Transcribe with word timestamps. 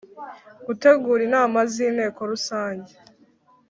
Gutegura 0.65 1.21
Inama 1.27 1.57
z 1.71 1.73
inteko 1.87 2.19
rusange 2.31 2.91